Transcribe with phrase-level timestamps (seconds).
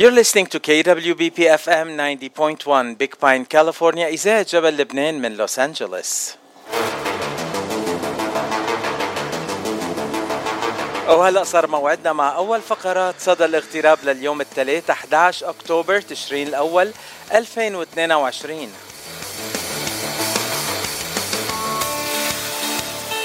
[0.00, 4.06] You're listening to KWBP FM 90.1 Big Pine, California.
[4.06, 6.34] إذاعة جبل لبنان من لوس أنجلوس
[11.08, 16.92] وهلا صار موعدنا مع أول فقرات صدى الاغتراب لليوم الثلاث 11 أكتوبر تشرين الأول
[17.34, 18.72] 2022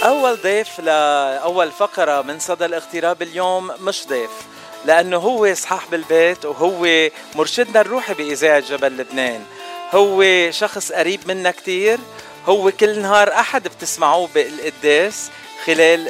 [0.04, 4.55] أول ضيف لأول فقرة من صدى الاغتراب اليوم مش ضيف.
[4.86, 9.44] لأنه هو صاحب البيت وهو مرشدنا الروحي بإذاعة جبل لبنان.
[9.92, 12.00] هو شخص قريب منا كتير.
[12.46, 15.30] هو كل نهار أحد بتسمعوه بالقداس
[15.66, 16.10] خلال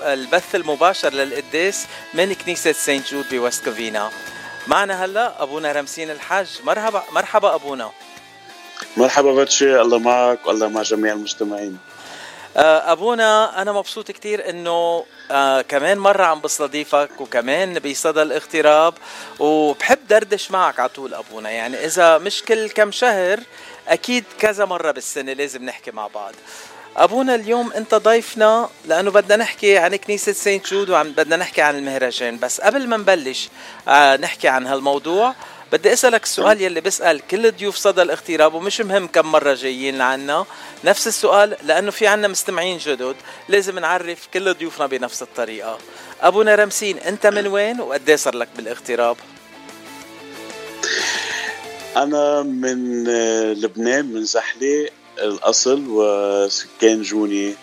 [0.00, 4.10] البث المباشر للقداس من كنيسة Saint Jude ب West Covina.
[4.66, 6.60] معنا هلا أبونا رمسين الحاج.
[6.64, 7.90] مرحبا مرحبا أبونا.
[8.96, 9.80] مرحبا باتشي.
[9.80, 10.46] الله معك.
[10.46, 11.78] والله مع جميع المستمعين.
[11.78, 11.97] آه،
[12.56, 18.94] أبونا أنا مبسوط كتير إنه آه كمان مرة عم بستضيفك وكمان بصدى الاغتراب
[19.38, 21.50] وبحب دردش معك على طول أبونا.
[21.50, 23.40] يعني إذا مش كل كم شهر
[23.88, 26.32] أكيد كذا مرة بالسنة لازم نحكي مع بعض.
[26.96, 31.76] أبونا اليوم أنت ضيفنا لأنه بدنا نحكي عن كنيسة سانت جود وعم بدنا نحكي عن
[31.76, 32.38] المهرجان.
[32.38, 33.48] بس قبل ما نبلش
[33.88, 35.34] آه نحكي عن هالموضوع.
[35.72, 40.46] بدي أسألك السؤال يلي بسال كل ضيوف صدى الاغتراب ومش مهم كم مرة جايين لعنا.
[40.84, 43.16] نفس السؤال لأنه في عنا مستمعين جدد
[43.48, 45.78] لازم نعرف كل ضيوفنا بنفس الطريقة.
[46.20, 49.16] ابونا رمسين أنت من وين وقد صار لك بالاغتراب؟
[51.96, 53.04] أنا من
[53.52, 54.88] لبنان من زحله
[55.18, 57.54] الأصل وسكان جوني.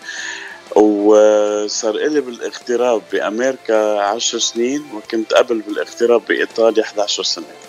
[0.76, 7.65] وصار لي بالاغتراب بأمريكا عشر سنين وكنت قبل بالاغتراب بإيطاليا 11 سنة.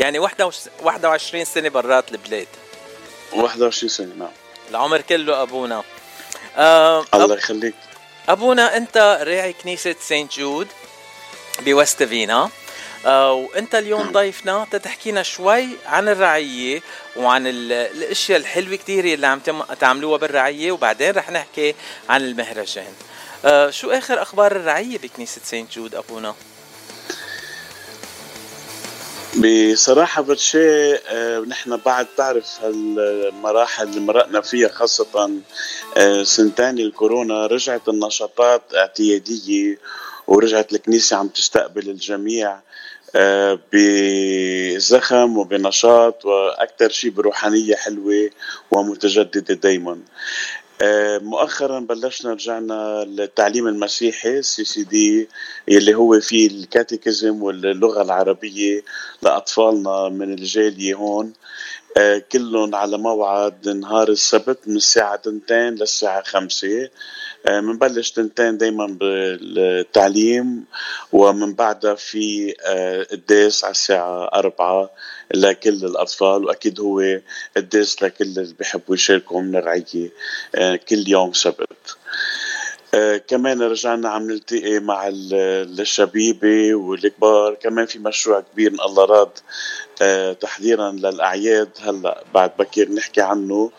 [0.00, 2.46] يعني 21 سنة برات البلاد.
[3.32, 4.30] 21 سنة نعم.
[4.70, 5.82] العمر كله أبونا.
[6.56, 7.74] آه الله يخليك.
[8.28, 10.68] أبونا أنت راعي كنيسة Saint Jude
[11.60, 12.50] ب West Covina.
[13.06, 16.82] آه وأنت اليوم ضيفنا تتحكينا شوي عن الرعية
[17.16, 19.40] وعن الأشياء الحلوة كثير اللي عم
[19.80, 21.74] تعملوها بالرعية وبعدين رح نحكي
[22.08, 22.92] عن المهرجان.
[23.44, 26.34] آه شو آخر أخبار الرعية بكنيسة Saint Jude أبونا؟
[29.40, 35.40] بصراحة برشي آه، نحن بعد تعرف هالمراحل اللي مرقنا فيها خاصة
[35.96, 39.78] آه، سنتين الكورونا رجعت النشاطات اعتيادية
[40.26, 42.60] ورجعت الكنيسة عم تستقبل الجميع
[43.16, 48.30] آه، بزخم وبنشاط وأكثر شيء بروحانية حلوة
[48.70, 49.98] ومتجددة دائما
[50.82, 55.28] آه، مؤخرا بلشنا رجعنا للتعليم المسيحي CCD
[55.68, 58.82] اللي هو فيه الكاتيكزم واللغة العربية
[59.22, 61.32] لأطفالنا من الجالية هون.
[61.96, 66.88] آه، كلهم على موعد نهار السبت من الساعة 2 للساعة 5
[67.48, 70.64] آه، منبلش تنتين دايما بالتعليم
[71.12, 74.90] ومن بعدها في آه، الداس على الساعة 4
[75.34, 77.20] لكل الأطفال وأكيد هو
[77.56, 80.10] الداس لكل اللي بيحبوا يشاركوا من الرعية
[80.54, 81.96] آه، كل يوم سبت.
[82.94, 87.54] آه كمان رجعنا عم نلتقي مع الشبيبة والكبار.
[87.54, 89.30] كمان في مشروع كبير من الله راد
[90.02, 91.68] آه تحضيرا للأعياد.
[91.80, 93.70] هلأ بعد بكير نحكي عنه.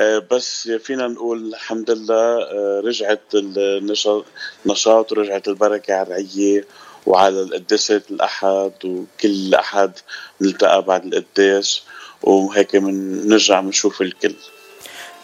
[0.00, 2.38] آه بس فينا نقول الحمد لله
[2.80, 6.64] رجعت النشاط ورجعت البركة على الرعية
[7.06, 9.92] وعلى القداسات الأحد وكل أحد
[10.40, 11.82] نلتقى بعد القداس
[12.22, 14.34] وهيك من نرجع بنشوف الكل.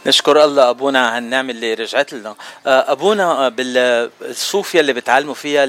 [0.07, 2.35] نشكر الله أبونا على هالنعمه اللي رجعت لنا.
[2.67, 5.65] آه، أبونا بالصوف يلي بتعلموا فيها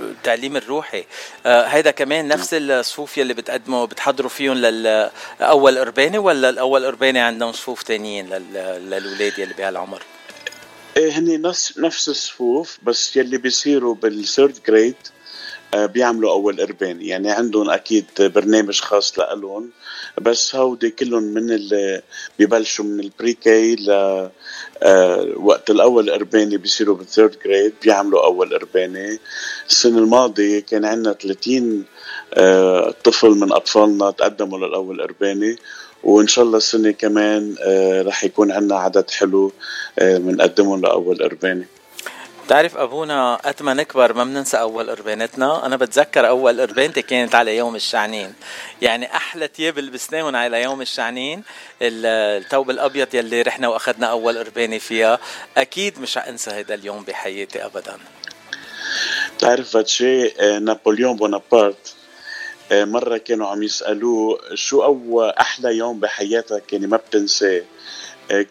[0.00, 1.04] التعليم الروحي.
[1.46, 7.52] آه، هيدا كمان نفس الصفوف يلي بتقدموا بتحضروا فيهم للاول قرباني ولا الأول قرباني عندهم
[7.52, 10.02] صفوف تانيين للاولاد يلي بهالعمر؟
[10.96, 15.13] إيه هني نفس نفس الصفوف بس يلي بيصيروا بالثيرد جريد آه،
[15.74, 17.02] بيعملوا أول قربان.
[17.02, 19.70] يعني عندهم أكيد برنامج خاص لهم
[20.20, 22.02] بس هودي كلهم من اللي
[22.38, 23.90] ببلشوا من ال pre-K ل
[24.82, 29.18] آه، وقت الأول قرباني بيصيروا بال third grade بيعملوا أول قرباني
[29.68, 31.84] السنة الماضية كان عندنا 30
[32.34, 35.56] آه، طفل من أطفالنا تقدموا للأول قرباني
[36.02, 37.54] وإن شاء الله السنة كمان
[38.06, 39.52] رح يكون عندنا عدد حلو
[39.98, 41.66] بنقدمهم لأول قرباني
[42.44, 45.66] بتعرف أبونا قد ما نكبر ما بننسى أول قربانتنا.
[45.66, 48.34] أنا بتذكر أول قربانتي كانت على يوم الشعنين.
[48.82, 51.42] يعني أحلى تياب لبسناهم على يوم الشعنين.
[51.82, 55.18] الثوب الأبيض يلي رحنا واخذنا أول قربانة فيها.
[55.56, 57.96] أكيد مش أنسى هذا اليوم بحياتي ابدا.
[59.36, 61.94] بتعرف شيء آه، نابليون بونابرت
[62.72, 67.62] آه، مرة كانوا عم يسألوه شو أول أحلى يوم بحياتك يعني ما بتنساه.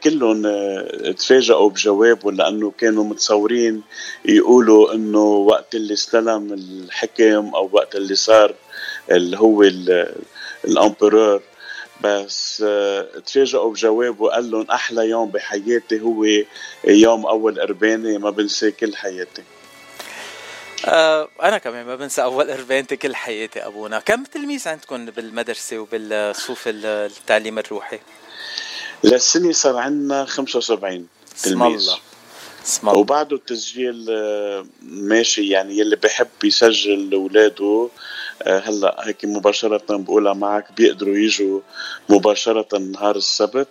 [0.03, 3.81] كلهم آه، تفاجئوا بجوابه لأنه كانوا متصورين
[4.25, 8.55] يقولوا انه وقت اللي استلم الحكم أو وقت اللي صار
[9.11, 9.63] اللي هو
[10.65, 11.41] ال emperor.
[12.01, 12.63] بس
[13.25, 16.25] تفاجئوا بجوابه قال لهم أحلى يوم بحياتي هو
[16.87, 19.43] يوم اول قرباني ما بنساه كل حياتي.
[20.85, 23.99] آه أنا كمان ما بنسى اول قربانتي كل حياتي ابونا.
[23.99, 27.99] كم تلميذ عندكم بالمدرسة وبالصفوف التعليم الروحي؟
[29.03, 31.07] للسنه صار عندنا 75
[31.44, 31.89] تلميذ.
[32.65, 33.00] اسم الله.
[33.00, 37.89] وبعده التسجيل آه، ماشي يعني يلي بحب يسجل لاولاده
[38.41, 41.59] آه، هلا هيك مباشرة بقولها معك بيقدروا يجوا
[42.09, 43.67] مباشرة نهار السبت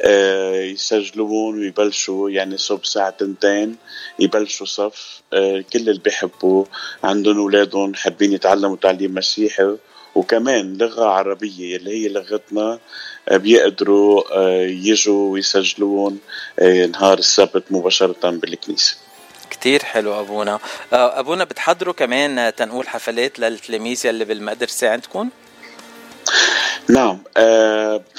[0.00, 3.76] آه، يسجلون ويبلشوا يعني صوب ساعة تنتين
[4.18, 5.22] يبلشوا صف
[5.72, 6.64] كل اللي بيحبوا
[7.04, 9.76] عندهم أولادهم حابين يتعلموا تعليم مسيحي
[10.14, 12.78] وكمان لغة عربية اللي هي لغتنا
[13.28, 16.18] آه، بيقدروا آه، يجوا ويسجلون
[16.58, 18.96] آه، نهار السبت مباشرة بالكنيسة
[19.50, 20.58] كتير حلو أبونا
[20.92, 25.30] أبونا بتحضروا كمان تنقول حفلات للتلاميذ يلي بالمدرسة عندكم؟
[26.88, 27.18] نعم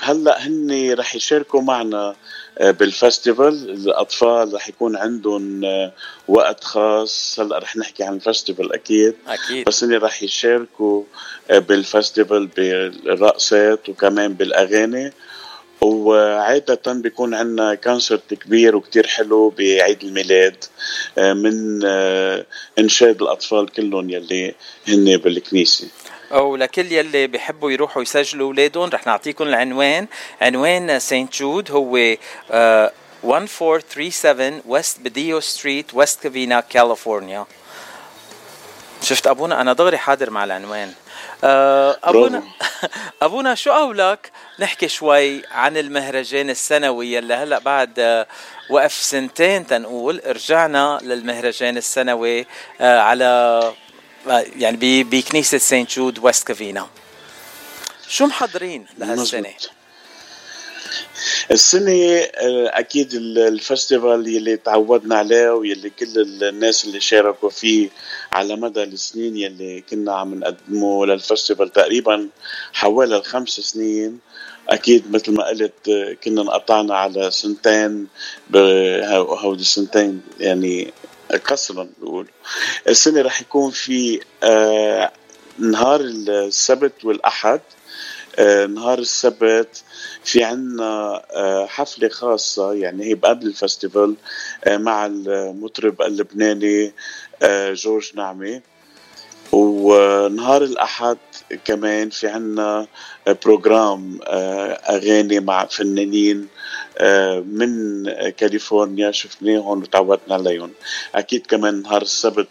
[0.02, 2.16] هلا هن رح يشاركوا معنا
[2.60, 3.70] بال festival.
[3.70, 5.62] الأطفال رح يكون عندهم
[6.28, 7.40] وقت خاص.
[7.40, 9.16] هلا رح نحكي عن ال festival أكيد.
[9.28, 9.68] أكيد.
[9.68, 11.04] بس هن رح يشاركوا
[11.50, 15.14] بال festival بالرقصات وكمان بالأغاني.
[15.82, 20.64] وعادة بيكون عندنا concert كبير وكتير حلو بعيد الميلاد
[21.18, 21.86] من
[22.80, 24.56] إنشاد الأطفال كلهم يلي
[24.88, 25.88] هن بالكنيسة.
[26.32, 30.08] أو لكل يلي بيحبوا يروحوا يسجلوا أولادهم رح نعطيكم العنوان.
[30.42, 31.96] عنوان سانت جود هو
[33.24, 37.46] 1437 West Badillo Street West Covina كاليفورنيا
[39.02, 40.94] شفت أبونا؟ أنا دغري حاضر مع العنوان.
[41.44, 42.44] آه، ابونا
[43.22, 48.28] أبونا شو قولك نحكي شوي عن المهرجان السنوي يلي هلأ بعد آه،
[48.70, 52.46] وقف سنتين تنقول رجعنا للمهرجان السنوي
[52.82, 53.74] آه، على
[54.56, 56.88] يعني بكنيسة سانت جود West Covina.
[58.08, 59.54] شو محضرين لهالسنة؟
[61.52, 67.90] السنة آه، أكيد ال festival يلي تعودنا عليه ويلي كل الناس اللي شاركوا فيه
[68.32, 72.30] على مدى السنين يلي كنا عم نقدمه لل festival تقريبا
[72.74, 74.20] حوالي الخمس سنين.
[74.70, 78.08] أكيد مثل ما قلت آه، كنا انقطعنا على سنتين
[78.56, 80.94] هودي السنتين يعني
[81.46, 82.28] قصرا بقول.
[82.88, 85.12] السنة رح يكون في آه
[85.60, 87.79] نهار السبت والأحد آه
[88.68, 89.84] نهار السبت.
[90.24, 94.16] في عنا آه حفلة خاصة يعني هي قبل الفستيفال
[94.64, 96.94] آه مع المطرب اللبناني
[97.44, 98.62] آه جورج نعمي.
[99.52, 101.18] ونهار الأحد
[101.66, 102.88] كمان في عنا
[103.46, 106.48] program آه، أغاني مع فنانين
[106.98, 109.12] آه، من كاليفورنيا.
[109.12, 110.72] شفناهم وتعودنا عليهم.
[111.16, 112.48] أكيد كمان نهار السبت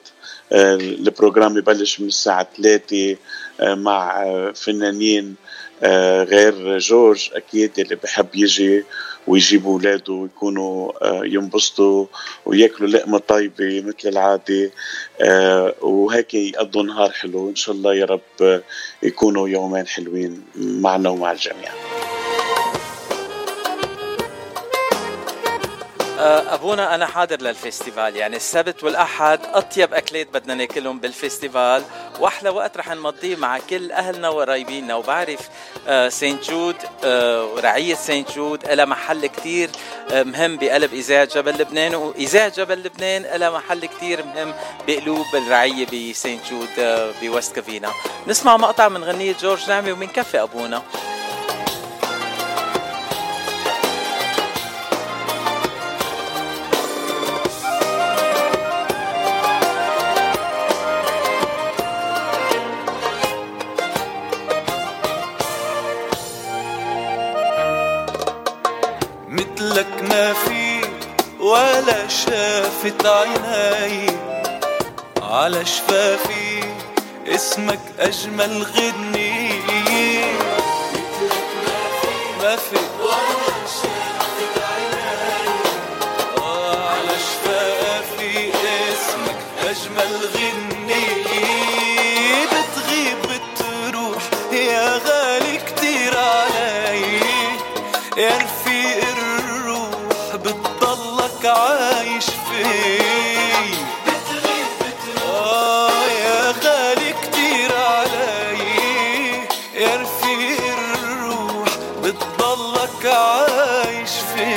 [0.53, 3.17] آه، ال program يبلش من الساعة 3
[3.61, 4.25] مع
[4.55, 5.35] فنانين
[6.23, 8.85] غير جورج أكيد اللي بحب يجي
[9.27, 12.07] ويجيبوا اولاده ويكونوا آه، ينبسطوا
[12.47, 14.71] وياكلوا لقمة طيبة مثل العادة
[15.21, 17.51] آه، وهيك يقضوا نهار حلو.
[17.51, 18.63] إن شاء الله يا رب
[19.03, 21.73] يكونوا يومين حلوين معنا ومع الجميع.
[26.19, 28.17] آه، أبونا أنا حاضر لل festival.
[28.17, 31.83] يعني السبت والأحد أطيب أكلات بدنا ناكلهم بال festival.
[32.21, 34.95] واحلى وقت رح نمضيه مع كل أهلنا وقرايبينا.
[34.95, 35.49] وبعرف
[35.89, 39.71] آه، سانت جود آه، ورعيه سانت جود لها محل كتير
[40.13, 41.95] مهم بقلب إذاعة جبل لبنان.
[41.95, 44.55] وإذاعة جبل لبنان لها محل كتير مهم
[44.87, 46.69] بقلوب الرعية بسانت جود
[47.23, 47.93] ب West Covina.
[48.27, 50.83] نسمع مقطع من غنية جورج نعمي ومنكفي أبونا.
[72.83, 74.07] شافت عيناي
[75.23, 76.65] على شفافي
[77.27, 79.49] اسمك أجمل غني.
[82.43, 82.77] ما في
[112.03, 114.55] بتضلك عايش في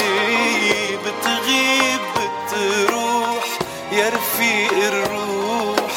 [0.97, 3.45] بتغيب بتروح.
[3.91, 5.91] يا رفيق الروح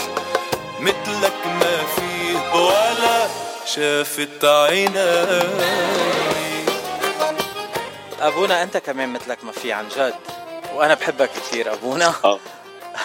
[1.46, 2.60] ما فيه.
[2.60, 3.28] ولا
[3.66, 5.84] شافت عيناي.
[8.20, 10.33] أبونا أنت كمان مثلك ما في عن جد.
[10.74, 12.38] وأنا بحبك كثير أبونا آه.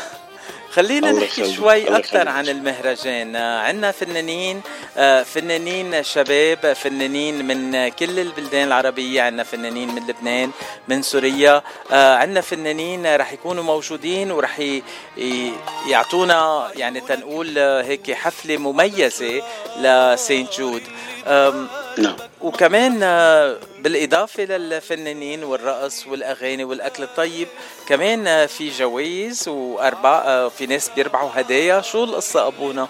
[0.75, 2.27] خلينا نحكي شوي أكثر.
[2.29, 4.61] عن المهرجان عندنا فنانين
[5.23, 10.51] فنانين شباب فنانين من كل البلدان العربية عندنا فنانين من لبنان
[10.87, 14.79] من سوريا آه، عندنا فنانين رح يكونوا موجودين ورح
[15.87, 19.41] يعطونا يعني تنقول آه، هيك حفلة مميزة
[19.77, 20.83] لسينت جود.
[21.97, 22.15] نعم.
[22.41, 27.47] وكمان آه، بالإضافة للفنانين والرقص والأغاني والأكل الطيب
[27.87, 31.81] كمان آه، في جوائز وأربع آه، في ناس بيربحوا هدايا.
[31.81, 32.87] شو القصة أبونا؟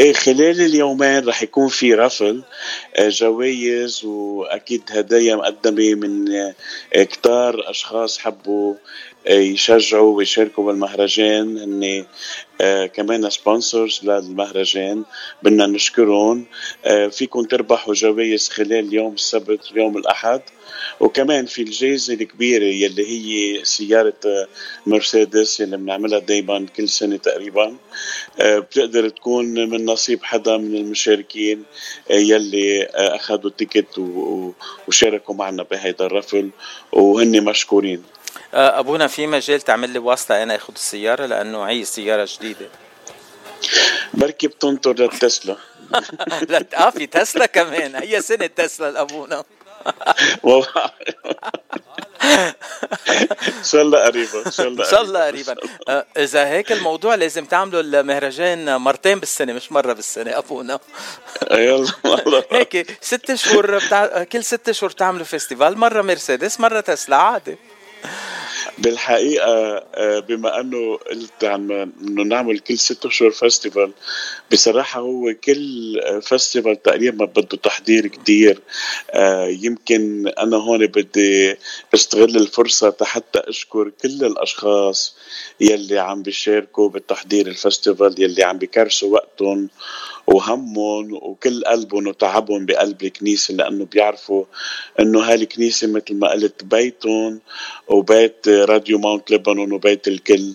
[0.00, 2.42] إيه خلال اليومين رح يكون في رفل
[2.96, 6.54] آه، جوائز وأكيد هدايا مقدمة من آه،
[7.02, 8.74] كتار أشخاص حبوا
[9.26, 11.58] آه، يشجعوا ويشاركوا بالمهرجان.
[11.58, 12.04] هن
[12.86, 15.04] كمان سبونسرز للمهرجان
[15.42, 16.46] بدنا نشكرهم.
[17.10, 20.40] فيكم تربحوا جوائز خلال يوم السبت ويوم الأحد.
[21.00, 24.46] وكمان في الجائزة الكبيرة يلي هي سيارة آه،
[24.86, 27.76] مرسيدس يلي بنعملها دايما كل سنة تقريبا.
[28.40, 31.62] آه، بتقدر تكون من نصيب حدا من المشاركين
[32.10, 33.98] آه، يلي أخذوا تيكت
[34.88, 36.50] وشاركوا معنا بهيدا الرفل
[36.92, 38.02] وهن مشكورين.
[38.54, 42.68] أبونا في مجال تعمل لي واسطة أنا أخذ السيارة لأنه هي سيارة جديدة.
[44.14, 45.56] بركي بتنطر للتسلا.
[46.48, 47.96] لا آه في تسلا كمان.
[47.96, 49.44] هي سنة تسلا لأبونا.
[53.58, 55.54] إن شاء الله قريبا إن شاء الله إن شاء الله قريبا.
[55.88, 60.78] آه، إذا هيك الموضوع لازم تعملوا المهرجان مرتين بالسنة مش مرة بالسنة أبونا.
[61.50, 64.24] يلا هيك ست شهور بتاع...
[64.24, 67.56] كل ست شهور بتعملوا فيستيفال مرة مرسيدس مرة تسلا عادي.
[68.80, 73.90] بالحقيقة آه، بما أنه قلت عم إنه نعمل كل ست أشهر فestival
[74.52, 78.60] بصراحة هو كل فestival تقريبا بده تحضير كتير.
[79.10, 81.56] آه، يمكن أنا هون بدي
[81.94, 85.16] استغل الفرصة حتى أشكر كل الأشخاص
[85.60, 89.68] يلي عم بيشاركوا بالتحضير الفestival يلي عم بيكرسوا وقتهم.
[90.30, 94.44] وهمهم وكل قلبهم وتعبهم بقلب الكنيسة لأنه بيعرفوا
[95.00, 97.40] إنه هالكنيسة مثل ما قلت بيتهم
[97.88, 100.52] وبيت راديو ماونت لبنان وبيت الكل.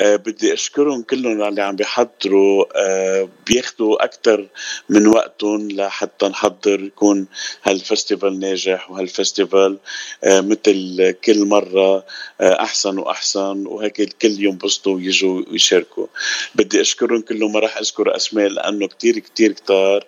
[0.00, 2.64] آه بدي أشكرهم كلهم اللي عم بيحضروا.
[2.76, 4.46] آه بياخدوا أكثر
[4.88, 7.26] من وقتهم لحتى نحضر يكون
[7.62, 9.78] هالفستيفال ناجح وهالفستيفال
[10.24, 12.04] آه مثل كل مرة
[12.40, 16.06] أحسن وأحسن وهيك الكل ينبسطوا ويجوا ويشاركوا.
[16.54, 20.06] بدي أشكرهم كلهم ما راح أذكر أسماء لأنه كتير كتير كتار.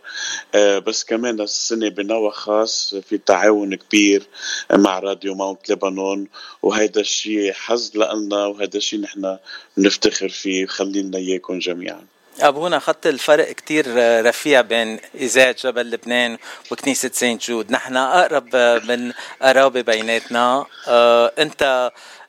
[0.54, 4.23] آه بس كمان السنة بنوع خاص في تعاون كبير
[4.73, 6.26] مع راديو ماونت لبنان
[6.62, 9.38] وهيدا الشيء حظ لنا وهذا الشيء نحن
[9.76, 10.66] بنفتخر فيه.
[10.66, 12.06] خلي لنا إياكم جميعا.
[12.40, 13.85] ابونا خط الفرق كتير
[14.26, 16.38] رفيع بين اذاعه جبل لبنان
[16.71, 17.71] وكنيسة سانت جود.
[17.73, 18.56] نحن أقرب
[18.88, 20.66] من قرابة بيناتنا.
[20.88, 21.32] آه،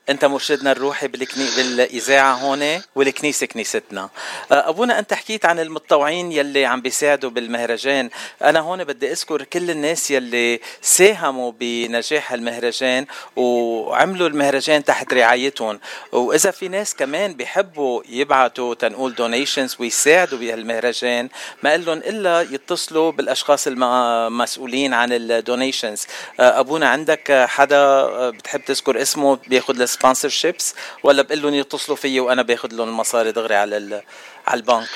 [0.08, 1.46] أنت مرشدنا الروحي بالكني...
[1.56, 4.08] بالإذاعة هون والكنيسة كنيستنا.
[4.52, 8.10] آه، أبونا أنت حكيت عن المتطوعين يلي عم بيساعدوا بالمهرجان.
[8.42, 13.06] أنا هون بدي أذكر كل الناس يلي ساهموا بنجاح المهرجان
[13.36, 15.80] وعملوا المهرجان تحت رعايتهم.
[16.12, 21.28] وإذا في ناس كمان بيحبوا يبعتوا تنقول donations ويساعدوا بهالمهرجان
[21.62, 26.06] ما لهم إلا يتصلوا بالأشخاص المسؤولين عن ال donations
[26.40, 32.42] أبونا عندك حدا بتحب تذكر اسمه بياخذ ال sponsorships ولا بقول لهم يتصلوا فيي وأنا
[32.42, 34.02] باخذ لهم المصاري دغري على
[34.46, 34.88] على البنك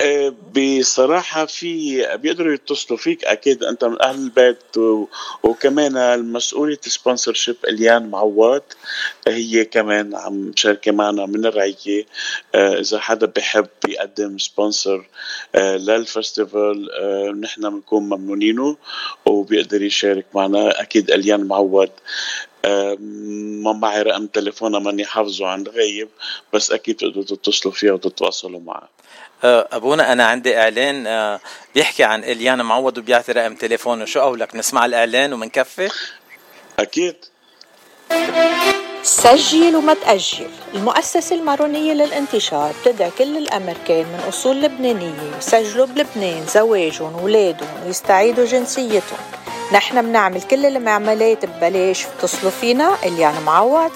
[0.00, 4.76] آه، بصراحة في بيقدروا يتصلوا فيك أكيد أنت من أهل البيت.
[5.42, 8.62] وكمان المسؤولة sponsorship إليان معوض
[9.28, 12.06] هي كمان عم تشارك معنا من الرعية
[12.54, 15.06] آه، إذا حدا بحب يقدم sponsor
[15.54, 16.88] آه، لل festival
[17.40, 18.76] نحن بنكون ممنونينه
[19.26, 21.90] وبيقدر يشارك معنا أكيد إليان معوض
[23.62, 26.08] ما معي رقم تليفونها ماني حافظه عن غايب
[26.52, 28.88] بس أكيد تقدروا تتصلوا فيها وتتواصلوا معها
[29.44, 31.40] آه، أبونا أنا عندي إعلان آه،
[31.74, 34.04] بيحكي عن إليان معوض وبيعطي رقم تليفونه.
[34.04, 35.90] شو قولك؟ نسمع الإعلان ومنكفي؟
[36.78, 37.16] أكيد.
[39.06, 45.36] سجل وما تأجل المؤسسة المارونية للانتشار بتدعي كل الأمريكان من أصول لبنانية.
[45.38, 49.18] يسجلوا بلبنان زواجهم ولادهم ويستعيدوا جنسيتهم.
[49.72, 52.06] نحن بنعمل كل المعاملات ببلاش.
[52.06, 53.94] اتصلوا فينا اليانا معوض 626-488-6760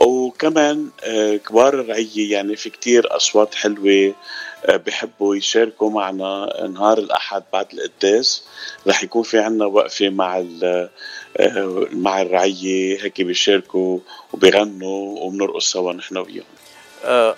[0.00, 4.14] وكمان آه، كبار الرعية يعني في كتير أصوات حلوة
[4.64, 8.44] آه، بحبوا يشاركوا معنا نهار الأحد بعد القداس
[8.86, 10.90] رح يكون في عنا وقفة مع آه،
[11.92, 13.98] مع الرعية هيك بيشاركوا
[14.32, 16.44] وبيغنوا وبنرقص سوا نحن وياهم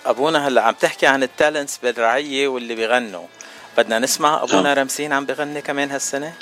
[0.05, 3.25] أبونا هلأ عم تحكي عن التالنتس بالرعية واللي بيغنوا.
[3.77, 6.33] بدنا نسمع أبونا رمسين عم بغني كمان هالسنة؟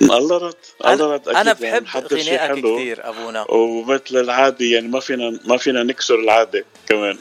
[0.00, 1.00] الله رد أكيد
[1.40, 3.50] أنا يعني بحب غنائك كثير أبونا.
[3.50, 7.18] ومثل العادة يعني ما فينا ما فينا نكسر العادة كمان.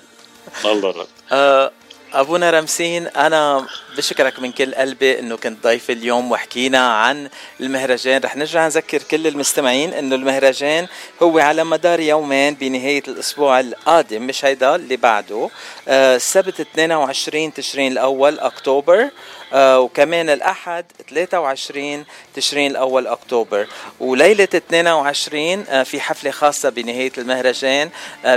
[0.65, 1.71] الله رد أه
[2.15, 3.65] أبونا رمسين أنا
[3.97, 7.29] بشكرك من كل قلبي إنه كنت ضيف اليوم وحكينا عن
[7.59, 8.21] المهرجان.
[8.23, 10.87] رح نرجع نذكر كل المستمعين إنه المهرجان
[11.23, 15.49] هو على مدار يومين بنهاية الأسبوع القادم مش هيدا اللي بعده.
[15.87, 19.09] آه السبت 22 تشرين الأول أكتوبر
[19.53, 22.05] آه وكمان الأحد 23
[22.35, 23.67] تشرين الأول أكتوبر.
[23.99, 27.89] وليلة 22 آه في حفلة خاصة بنهاية المهرجان
[28.25, 28.35] آه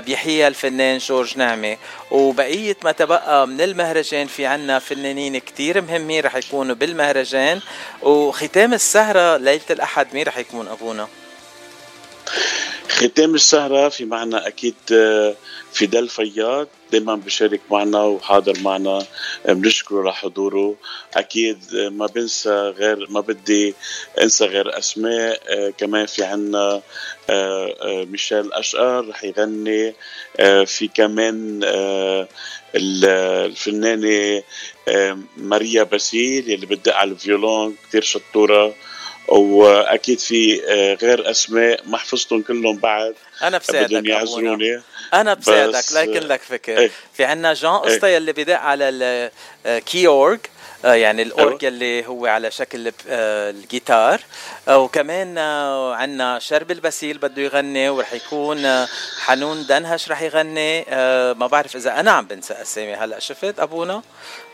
[0.49, 1.77] الفنان جورج نعمة.
[2.11, 7.61] وبقية ما تبقى من المهرجان في عنا فنانين كتير مهمين رح يكونوا بالمهرجان
[8.03, 11.09] وختام السهرة ليلة الأحد مين رح يكون أبونا؟
[12.89, 15.35] ختام السهرة في معنا أكيد آه،
[15.73, 19.07] فيدال فياض دائما بشارك معنا وحاضر معنا
[19.47, 20.77] آه، بنشكره لحضوره.
[21.15, 23.75] أكيد آه، ما بنسى غير ما بدي
[24.23, 26.83] أنسى غير أسماء كمان في عنا
[28.05, 29.95] ميشيل أشقر رح يغني
[30.67, 31.61] في كمان
[32.75, 34.43] الفنانة
[35.37, 38.75] ماريا باسيل يلي بتدق على الفيولون كتير شطورة.
[39.29, 43.15] وأكيد في آه، غير أسماء ما حفظتهم كلهم بعد.
[43.43, 44.83] أنا بساعدك يعذروني
[45.15, 46.79] أنا بساعدك لكن لك فكر.
[46.79, 46.91] إيه.
[47.15, 52.27] في عنا جان قسطى إيه يلي بدق على الكي اورج آه، يعني الاورج اللي هو
[52.27, 54.21] على شكل آه، الجيتار.
[54.69, 55.39] وكمان
[55.99, 58.87] عندنا شربل باسيل بده يغني ورح يكون
[59.21, 60.85] حنون دنهش رح يغني.
[61.35, 62.95] ما بعرف إذا أنا عم بنسى أسامي.
[62.95, 64.03] هلأ شفت أبونا؟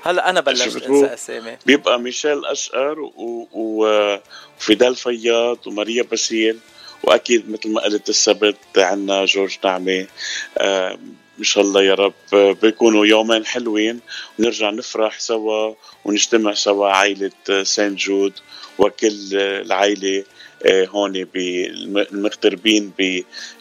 [0.02, 1.56] هلأ أنا بلشت أنسى أسامي.
[1.66, 3.10] بيبقى ميشيل أشقر
[3.52, 6.58] وفيدال فياض وماريا باسيل
[7.02, 10.06] وأكيد مثل ما قلت السبت عندنا جورج نعمة.
[10.58, 10.98] آه
[11.38, 14.00] إن شاء الله يا رب بيكونوا يومين حلوين
[14.38, 17.30] ونرجع نفرح سوا ونجتمع سوا عائلة
[17.62, 18.32] سان جود
[18.78, 20.24] وكل العائلة
[20.66, 21.26] آه، هون
[22.12, 22.92] المغتربين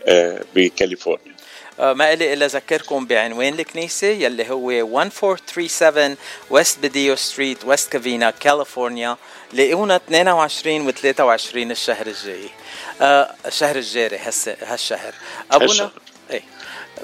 [0.07, 1.33] آه، بكاليفورنيا.
[1.79, 6.17] آه، ما إلي إلا أذكركم بعنوان الكنيسة يلي هو 1437
[6.49, 9.17] West Badillo Street West Covina كاليفورنيا
[9.53, 12.49] لاقونا 22 و 23 الشهر الجاي.
[13.45, 14.19] الشهر الجاري
[14.61, 15.13] هالشهر.
[15.51, 15.91] أبونا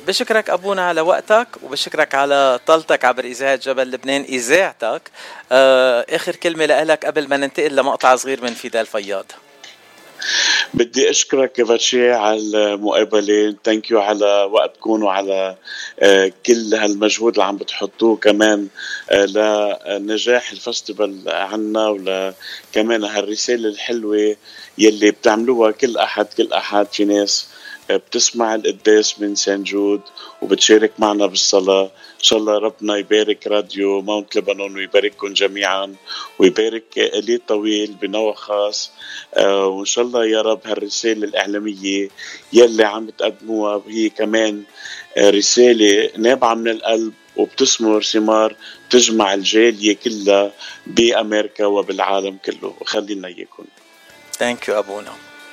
[0.08, 5.02] بشكرك أبونا على وقتك وبشكرك على طلتك عبر إذاعة جبل لبنان إذاعتك.
[5.52, 9.26] آه آخر كلمة لك قبل ما ننتقل لمقطع صغير من فيدال فياض.
[10.74, 13.56] بدي أشكرك فاتشي على المقابلة.
[13.64, 15.56] thank you على وقتكم وعلى
[16.00, 18.68] آه، كل هالمجهود اللي عم بتحطوه كمان
[19.10, 24.36] آه، لنجاح ال festival عنا ولكمان هالرسالة الحلوة
[24.78, 27.48] يلي بتعملوها كل أحد كل أحد في ناس
[27.98, 30.02] بتسمع القداس من سان جود
[30.42, 31.84] وبتشارك معنا بالصلاة.
[32.20, 35.96] إن شاء الله ربنا يبارك Radio Mount Lebanon ويبارككم جميعا
[36.40, 38.92] ويبارك إلي طويل بنوع خاص.
[39.34, 42.10] آه وإن شاء الله يا رب هالرسالة الإعلامية
[42.54, 44.64] يلي عم تقدموها هي كمان
[45.18, 48.56] آه رسالة نابعة من القلب وبتثمر ثمار
[48.90, 50.52] تجمع الجالية كلها
[50.88, 52.74] بأمريكا وبالعالم كله.
[52.82, 53.66] وخلينا إياكم.
[54.40, 55.29] Thank you أبونا